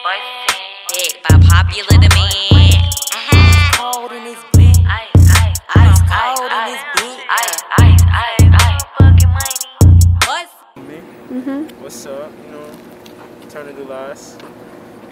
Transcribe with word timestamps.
Big 0.00 1.22
by 1.22 1.36
popular 1.46 1.98
demand. 2.00 2.94
Cold 3.74 4.12
in 4.12 4.24
this 4.24 4.38
bitch. 4.54 4.80
Ice 4.88 6.00
cold 6.08 6.50
in 6.50 6.64
this 6.64 6.82
bitch. 6.96 7.20
What's 10.24 10.52
Me? 10.76 11.02
Mm-hmm. 11.28 11.82
What's 11.82 12.06
up? 12.06 12.32
You 12.46 12.50
know, 12.52 12.70
Eternity 13.42 13.84
Last. 13.84 14.42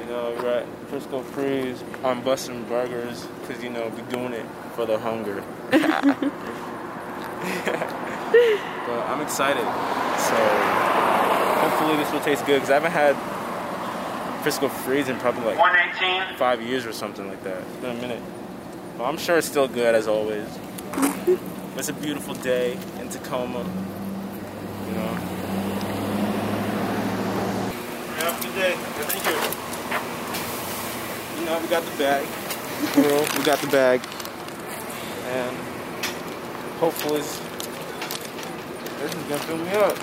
You 0.01 0.07
know, 0.07 0.35
we're 0.39 0.61
at 0.61 0.67
Frisko 0.91 1.23
Freeze 1.23 1.85
on 2.03 2.23
busting 2.23 2.65
burgers 2.65 3.27
because, 3.43 3.63
you 3.63 3.69
know, 3.69 3.89
we 3.89 4.01
doing 4.11 4.33
it 4.33 4.47
for 4.75 4.87
the 4.87 4.99
hunger. 4.99 5.45
but 5.71 5.81
I'm 9.11 9.21
excited. 9.21 9.67
So 10.17 10.37
hopefully 11.61 11.97
this 11.99 12.11
will 12.11 12.21
taste 12.21 12.47
good 12.47 12.55
because 12.55 12.71
I 12.71 12.75
haven't 12.75 12.93
had 12.93 13.38
Frisko 14.43 14.71
Freeze 14.71 15.09
in 15.09 15.19
probably 15.19 15.45
like 15.45 15.59
118. 15.59 16.37
five 16.37 16.63
years 16.63 16.87
or 16.87 16.93
something 16.93 17.27
like 17.27 17.43
that. 17.43 17.61
It's 17.61 17.77
been 17.79 17.97
a 17.97 18.01
minute. 18.01 18.23
But 18.97 19.05
I'm 19.05 19.19
sure 19.19 19.37
it's 19.37 19.49
still 19.49 19.67
good 19.67 19.95
as 19.95 20.07
always. 20.07 20.47
it's 21.77 21.89
a 21.89 21.93
beautiful 21.93 22.35
day 22.35 22.79
in 23.01 23.09
Tacoma. 23.09 23.59
You 24.87 24.95
know. 24.95 25.09
Have 28.19 28.39
a 28.39 28.43
good 28.43 28.55
day. 28.55 28.75
Thank 28.77 29.25
you. 29.27 29.39
You 31.41 31.47
know, 31.47 31.61
we 31.61 31.67
got 31.69 31.83
the 31.83 31.99
bag. 31.99 32.27
Girl, 32.95 33.27
we 33.37 33.45
got 33.45 33.59
the 33.59 33.67
bag. 33.69 34.01
And 35.27 35.57
hopefully 36.79 37.21
this 37.21 37.41
this 39.01 39.15
is 39.15 39.23
gonna 39.25 39.41
fill 39.41 39.59
me 39.59 39.71
up. 39.73 39.97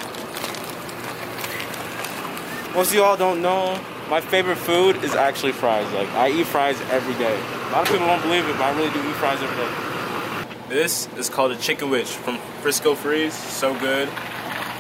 Most 2.76 2.90
of 2.90 2.96
y'all 2.96 3.16
don't 3.16 3.42
know, 3.42 3.80
my 4.10 4.22
favorite 4.22 4.58
food 4.58 5.04
is 5.04 5.16
actually 5.16 5.52
fries. 5.52 5.92
Like 5.94 6.10
I 6.10 6.30
eat 6.30 6.46
fries 6.46 6.80
every 6.92 7.14
day. 7.16 7.36
A 7.36 7.72
lot 7.72 7.82
of 7.84 7.92
people 7.92 8.06
don't 8.06 8.22
believe 8.22 8.48
it, 8.48 8.54
but 8.54 8.62
I 8.62 8.78
really 8.78 8.92
do 8.94 9.00
eat 9.00 9.16
fries 9.16 9.42
every 9.42 9.58
day. 9.58 10.70
This 10.70 11.08
is 11.18 11.30
called 11.30 11.52
a 11.52 11.58
chicken 11.58 11.90
witch 11.90 12.10
from 12.10 12.38
Frisko 12.62 12.96
Freeze. 12.96 13.34
So 13.34 13.78
good. 13.80 14.10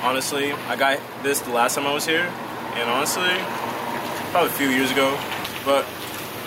Honestly, 0.02 0.52
I 0.52 0.76
got 0.76 1.00
this 1.24 1.40
the 1.42 1.52
last 1.52 1.76
time 1.76 1.88
I 1.88 1.94
was 1.94 2.06
here, 2.06 2.32
and 2.76 2.90
honestly, 2.90 3.30
probably 4.32 4.50
a 4.50 4.54
few 4.54 4.70
years 4.70 4.92
ago. 4.92 5.18
But 5.64 5.86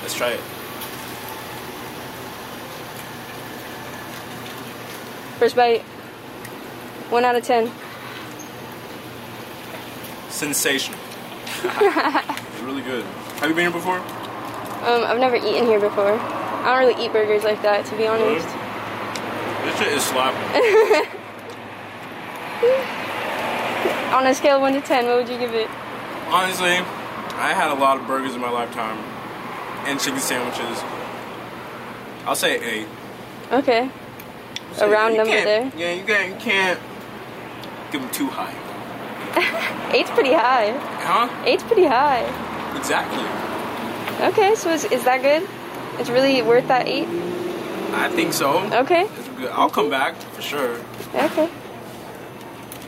let's 0.03 0.15
try 0.15 0.31
it. 0.31 0.41
First 5.39 5.57
bite. 5.57 5.83
One 7.11 7.25
out 7.25 7.37
of 7.37 7.43
ten. 7.43 7.71
Sensational. 10.29 10.99
it's 12.59 12.67
really 12.67 12.83
good. 12.83 13.05
Have 13.39 13.49
you 13.49 13.55
been 13.55 13.71
here 13.71 13.73
before? 13.73 13.99
Um, 13.99 15.05
I've 15.07 15.21
never 15.21 15.37
eaten 15.37 15.65
here 15.65 15.79
before. 15.79 16.19
I 16.19 16.65
don't 16.65 16.89
really 16.89 17.05
eat 17.05 17.13
burgers 17.13 17.45
like 17.45 17.63
that, 17.63 17.87
to 17.87 17.97
be 17.97 18.09
honest. 18.09 18.49
This 19.65 19.79
shit 19.79 19.93
is 19.93 20.03
slapping. 20.03 20.43
On 24.13 24.27
a 24.27 24.35
scale 24.35 24.57
of 24.57 24.63
one 24.63 24.73
to 24.73 24.81
ten, 24.81 25.07
what 25.07 25.19
would 25.19 25.29
you 25.29 25.39
give 25.39 25.55
it? 25.55 25.69
Honestly, 26.27 26.79
I 27.39 27.55
had 27.55 27.71
a 27.71 27.79
lot 27.79 28.01
of 28.01 28.09
burgers 28.09 28.35
in 28.35 28.41
my 28.41 28.51
lifetime 28.51 28.99
and 29.87 30.01
chicken 30.01 30.19
sandwiches. 30.19 30.83
I'll 32.27 32.35
say 32.35 32.59
eight. 32.61 32.89
Okay. 33.53 33.89
A 34.81 34.89
round 34.89 35.17
number 35.17 35.31
there. 35.31 35.71
Yeah, 35.77 35.93
you 35.93 36.05
can't, 36.05 36.31
you 36.31 36.37
can't 36.41 36.81
give 37.93 38.01
them 38.01 38.11
too 38.11 38.27
high. 38.27 38.68
Eight's 39.93 40.11
pretty 40.11 40.33
high. 40.33 40.73
Huh? 41.01 41.45
Eight's 41.45 41.63
pretty 41.63 41.85
high. 41.85 42.25
Exactly. 42.77 43.25
Okay, 44.29 44.55
so 44.55 44.71
is, 44.71 44.85
is 44.87 45.05
that 45.05 45.23
good? 45.23 45.49
It's 46.01 46.11
really 46.11 46.43
worth 46.43 46.67
that 46.69 46.87
eight? 46.89 47.09
I 47.93 48.09
think 48.11 48.33
so. 48.33 48.59
Okay. 48.73 49.03
It's 49.05 49.29
good. 49.29 49.51
I'll 49.51 49.71
come 49.71 49.91
back 49.91 50.17
for 50.17 50.43
sure. 50.43 50.81
Okay. 51.15 51.47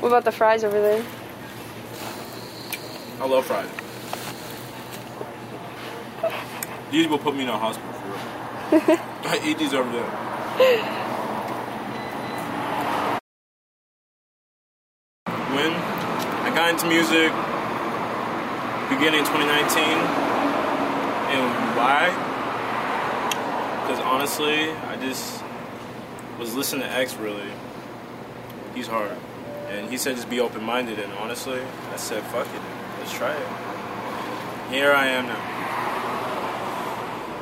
What 0.00 0.08
about 0.08 0.24
the 0.24 0.32
fries 0.32 0.64
over 0.64 0.80
there? 0.80 1.04
I 3.20 3.26
love 3.26 3.44
fries. 3.46 3.68
These 6.90 7.06
will 7.06 7.18
put 7.18 7.36
me 7.36 7.42
in 7.44 7.48
a 7.48 7.58
hospital 7.58 7.92
for 7.92 8.06
real. 8.08 8.98
I 9.24 9.40
eat 9.44 9.58
these 9.58 9.72
every 9.72 9.92
day. 9.92 10.96
I 16.50 16.52
got 16.52 16.70
into 16.70 16.88
music, 16.88 17.30
beginning 18.90 19.24
2019, 19.24 19.84
and 21.30 21.76
why? 21.76 22.10
Because 23.82 24.00
honestly, 24.00 24.72
I 24.72 24.96
just 24.96 25.44
was 26.40 26.56
listening 26.56 26.82
to 26.82 26.90
X 26.90 27.14
really. 27.14 27.48
He's 28.74 28.88
hard. 28.88 29.16
And 29.68 29.88
he 29.88 29.96
said 29.96 30.16
just 30.16 30.28
be 30.28 30.40
open 30.40 30.64
minded, 30.64 30.98
and 30.98 31.12
honestly, 31.12 31.60
I 31.92 31.96
said 31.96 32.24
fuck 32.24 32.48
it, 32.48 32.62
let's 32.98 33.12
try 33.12 33.32
it. 33.32 33.46
Here 34.72 34.92
I 34.92 35.06
am 35.06 35.26
now. 35.26 35.38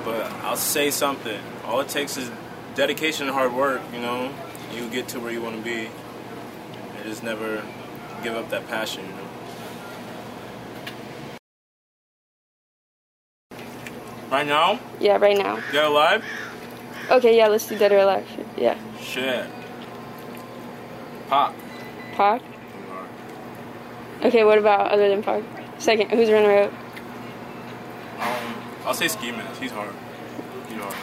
But 0.05 0.31
I'll 0.45 0.57
say 0.57 0.91
something. 0.91 1.41
All 1.65 1.81
it 1.81 1.89
takes 1.89 2.19
is 2.19 2.31
dedication 2.75 3.27
and 3.27 3.35
hard 3.35 3.55
work, 3.55 3.81
you 3.91 4.01
know. 4.01 4.31
You 4.75 4.87
get 4.91 5.09
to 5.09 5.19
where 5.19 5.33
you 5.33 5.41
want 5.41 5.57
to 5.57 5.63
be. 5.63 5.89
It 7.01 7.07
is 7.07 7.23
never 7.23 7.65
give 8.23 8.35
up 8.35 8.49
that 8.51 8.67
passion, 8.69 9.05
you 9.05 9.11
know. 9.13 9.25
Right 14.31 14.47
now, 14.47 14.79
Yeah, 15.01 15.17
right 15.17 15.37
now. 15.39 15.59
Dead 15.73 15.85
Alive? 15.87 16.23
Okay, 17.11 17.37
yeah, 17.37 17.49
let's 17.49 17.67
do 17.67 17.79
Dead 17.79 17.93
or 17.93 17.99
Alive. 17.99 18.27
Yeah. 18.57 18.77
Shit. 19.01 19.47
Pop. 21.29 21.55
Pac? 22.13 22.43
Okay, 24.23 24.45
what 24.45 24.59
about 24.59 24.91
other 24.91 25.09
than 25.09 25.23
Pac? 25.23 25.43
Second, 25.79 26.11
who's 26.11 26.31
runner 26.31 26.65
up? 26.65 26.73
Um, 28.19 28.55
I'll 28.85 28.95
say 28.95 29.09
Ski 29.09 29.31
Mask. 29.33 29.61
He's 29.61 29.71
hard. 29.71 29.95
He's 30.69 30.79
hard. 30.79 30.95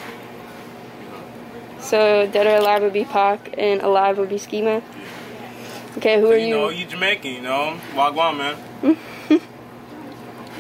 He's 1.00 1.10
hard. 1.10 1.82
So 1.82 2.28
Dead 2.28 2.46
or 2.46 2.58
Alive 2.62 2.84
would 2.84 2.94
be 2.94 3.06
Pac, 3.06 3.56
and 3.58 3.82
Alive 3.82 4.18
would 4.20 4.30
be 4.30 4.38
Ski 4.38 4.62
Mask. 4.62 4.86
Okay, 5.98 6.20
who 6.20 6.30
are 6.32 6.38
you 6.38 6.48
you? 6.48 6.54
know, 6.54 6.70
you 6.70 6.86
Jamaican, 6.86 7.32
you 7.32 7.42
know. 7.42 7.80
Wagwan, 7.94 8.38
man. 8.38 8.58
you 9.30 9.40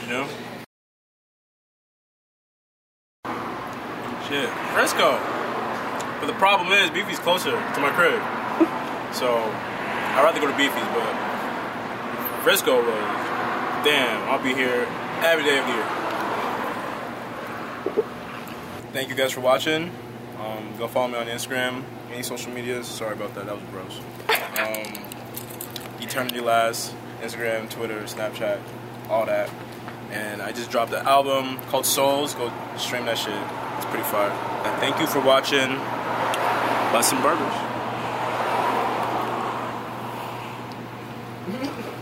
know? 0.07 0.27
Shit. 4.29 4.49
Frisko. 4.73 5.19
But 6.19 6.27
the 6.27 6.33
problem 6.33 6.71
is, 6.71 6.89
Beefy's 6.89 7.19
closer 7.19 7.51
to 7.51 7.79
my 7.81 7.91
crib. 7.91 8.21
so, 9.13 9.35
I'd 9.37 10.21
rather 10.23 10.39
go 10.39 10.47
to 10.47 10.55
Beefy's, 10.57 10.87
but 10.93 11.13
Frisko 12.43 12.77
was, 12.77 13.85
damn, 13.85 14.29
I'll 14.29 14.41
be 14.41 14.53
here 14.53 14.87
every 15.21 15.43
day 15.43 15.59
of 15.59 15.65
the 15.65 15.73
year. 15.73 15.85
Thank 18.93 19.09
you 19.09 19.15
guys 19.15 19.33
for 19.33 19.41
watching. 19.41 19.91
Um, 20.39 20.73
go 20.77 20.87
follow 20.87 21.09
me 21.09 21.17
on 21.17 21.27
Instagram, 21.27 21.83
any 22.11 22.23
social 22.23 22.51
medias. 22.53 22.87
Sorry 22.87 23.13
about 23.13 23.35
that, 23.35 23.47
that 23.47 23.55
was 23.55 23.65
gross. 23.71 23.99
Um, 24.55 25.14
Eternity 26.15 26.39
Last, 26.39 26.95
Instagram, 27.21 27.69
Twitter, 27.69 27.99
Snapchat, 28.03 28.61
all 29.09 29.25
that. 29.25 29.49
And 30.11 30.41
I 30.41 30.53
just 30.53 30.71
dropped 30.71 30.93
an 30.93 31.05
album 31.05 31.59
called 31.67 31.85
Souls. 31.85 32.33
Go 32.35 32.53
stream 32.77 33.03
that 33.07 33.17
shit. 33.17 33.33
It's 33.75 33.85
pretty 33.87 34.05
fire. 34.05 34.29
And 34.29 34.79
thank 34.79 34.97
you 34.97 35.07
for 35.07 35.19
watching 35.19 35.75
Bustin' 36.93 37.21
Burgers. 37.21 37.51